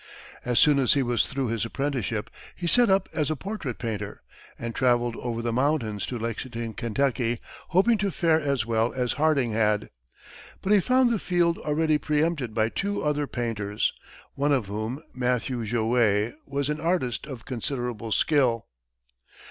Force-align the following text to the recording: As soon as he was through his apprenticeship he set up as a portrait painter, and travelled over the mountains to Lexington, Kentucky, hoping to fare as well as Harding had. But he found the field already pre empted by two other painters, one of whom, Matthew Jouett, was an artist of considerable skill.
As 0.43 0.57
soon 0.57 0.79
as 0.79 0.93
he 0.93 1.03
was 1.03 1.27
through 1.27 1.49
his 1.49 1.63
apprenticeship 1.63 2.31
he 2.55 2.65
set 2.65 2.89
up 2.89 3.07
as 3.13 3.29
a 3.29 3.35
portrait 3.35 3.77
painter, 3.77 4.23
and 4.57 4.73
travelled 4.73 5.15
over 5.17 5.43
the 5.43 5.53
mountains 5.53 6.07
to 6.07 6.17
Lexington, 6.17 6.73
Kentucky, 6.73 7.39
hoping 7.67 7.99
to 7.99 8.09
fare 8.09 8.39
as 8.41 8.65
well 8.65 8.91
as 8.93 9.13
Harding 9.13 9.51
had. 9.51 9.91
But 10.63 10.73
he 10.73 10.79
found 10.79 11.11
the 11.11 11.19
field 11.19 11.59
already 11.59 11.99
pre 11.99 12.23
empted 12.23 12.55
by 12.55 12.69
two 12.69 13.03
other 13.03 13.27
painters, 13.27 13.93
one 14.33 14.51
of 14.51 14.65
whom, 14.65 15.03
Matthew 15.13 15.63
Jouett, 15.65 16.33
was 16.47 16.67
an 16.69 16.79
artist 16.81 17.27
of 17.27 17.45
considerable 17.45 18.11
skill. 18.11 18.65